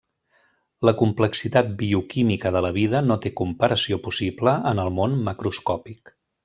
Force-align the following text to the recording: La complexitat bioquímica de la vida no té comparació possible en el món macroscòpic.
La 0.89 0.93
complexitat 1.01 1.69
bioquímica 1.83 2.53
de 2.57 2.63
la 2.67 2.73
vida 2.79 3.05
no 3.11 3.21
té 3.27 3.35
comparació 3.43 4.03
possible 4.09 4.59
en 4.75 4.87
el 4.87 4.95
món 5.01 5.19
macroscòpic. 5.31 6.17